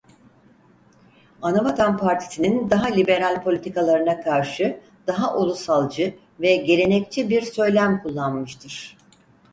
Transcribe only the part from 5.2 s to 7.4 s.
ulusalcı ve gelenekçi